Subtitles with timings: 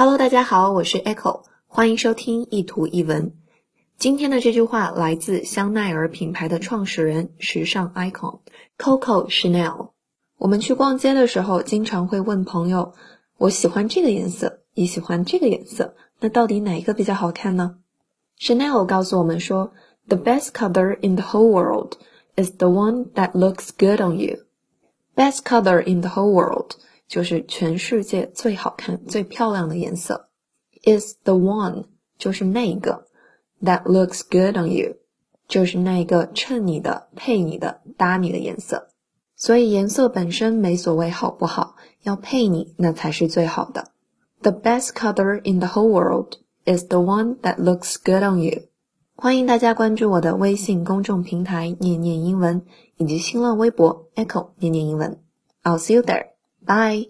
[0.00, 3.34] Hello，大家好，我是 Echo，欢迎收听一图一文。
[3.98, 8.38] 今天的这句话来自香奈儿品牌的创始人、时尚 icon
[8.78, 9.90] Coco Chanel。
[10.38, 12.94] 我们去逛街的时候，经常会问朋友
[13.36, 17.76] ：“我喜欢这个颜色，也喜欢这个颜色，那到底哪一个比较好看呢
[18.38, 19.74] ？”Chanel 告诉我们说
[20.08, 21.98] ：“The best color in the whole world
[22.36, 24.38] is the one that looks good on you.
[25.14, 26.76] Best color in the whole world。”
[27.10, 30.28] 就是全世界最好看、最漂亮的颜色
[30.84, 33.08] ，is the one，就是那个
[33.60, 34.94] ，that looks good on you，
[35.48, 38.90] 就是那个衬你的、配你的、搭你的颜色。
[39.34, 43.90] 所以颜色本身没所谓好不好，要配你那才是最好的。
[44.42, 48.68] The best color in the whole world is the one that looks good on you。
[49.16, 52.62] 欢迎大家关注我的微信公众平台“念念英文”
[52.96, 55.20] 以及新浪微博 “Echo 念念英文”。
[55.64, 56.29] I'll see you there.
[56.70, 57.06] Bye.